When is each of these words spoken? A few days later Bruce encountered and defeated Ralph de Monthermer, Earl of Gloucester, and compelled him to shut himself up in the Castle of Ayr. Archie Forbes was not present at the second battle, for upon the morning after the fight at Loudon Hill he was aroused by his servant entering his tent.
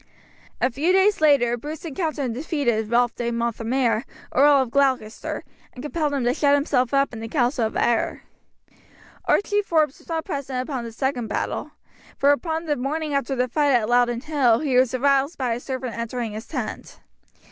A 0.59 0.71
few 0.71 0.91
days 0.91 1.21
later 1.21 1.57
Bruce 1.57 1.85
encountered 1.85 2.23
and 2.25 2.33
defeated 2.33 2.89
Ralph 2.89 3.13
de 3.15 3.29
Monthermer, 3.31 4.03
Earl 4.33 4.63
of 4.63 4.71
Gloucester, 4.71 5.43
and 5.73 5.83
compelled 5.83 6.11
him 6.15 6.23
to 6.23 6.33
shut 6.33 6.55
himself 6.55 6.91
up 6.91 7.13
in 7.13 7.19
the 7.19 7.27
Castle 7.27 7.67
of 7.67 7.77
Ayr. 7.77 8.23
Archie 9.25 9.61
Forbes 9.61 9.99
was 9.99 10.09
not 10.09 10.25
present 10.25 10.67
at 10.67 10.81
the 10.81 10.91
second 10.91 11.27
battle, 11.27 11.73
for 12.17 12.31
upon 12.31 12.65
the 12.65 12.75
morning 12.77 13.13
after 13.13 13.35
the 13.35 13.47
fight 13.47 13.73
at 13.73 13.87
Loudon 13.89 14.21
Hill 14.21 14.61
he 14.61 14.75
was 14.75 14.91
aroused 14.95 15.37
by 15.37 15.53
his 15.53 15.63
servant 15.63 15.95
entering 15.95 16.31
his 16.31 16.47
tent. 16.47 16.99